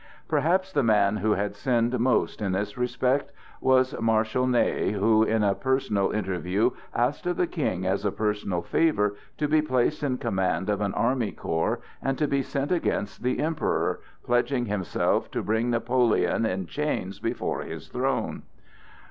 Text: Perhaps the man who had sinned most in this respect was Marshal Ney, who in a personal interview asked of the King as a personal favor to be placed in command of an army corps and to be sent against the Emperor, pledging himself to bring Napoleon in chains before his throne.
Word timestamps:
Perhaps 0.27 0.73
the 0.73 0.81
man 0.81 1.17
who 1.17 1.33
had 1.33 1.53
sinned 1.55 1.99
most 1.99 2.41
in 2.41 2.53
this 2.53 2.75
respect 2.75 3.31
was 3.61 3.93
Marshal 4.01 4.47
Ney, 4.47 4.93
who 4.93 5.21
in 5.21 5.43
a 5.43 5.53
personal 5.53 6.09
interview 6.09 6.71
asked 6.95 7.27
of 7.27 7.37
the 7.37 7.45
King 7.45 7.85
as 7.85 8.03
a 8.03 8.11
personal 8.11 8.63
favor 8.63 9.15
to 9.37 9.47
be 9.47 9.61
placed 9.61 10.01
in 10.01 10.17
command 10.17 10.71
of 10.71 10.81
an 10.81 10.95
army 10.95 11.31
corps 11.31 11.81
and 12.01 12.17
to 12.17 12.27
be 12.27 12.41
sent 12.41 12.71
against 12.71 13.21
the 13.21 13.37
Emperor, 13.37 13.99
pledging 14.25 14.65
himself 14.65 15.29
to 15.29 15.43
bring 15.43 15.69
Napoleon 15.69 16.47
in 16.47 16.65
chains 16.65 17.19
before 17.19 17.61
his 17.61 17.87
throne. 17.87 18.41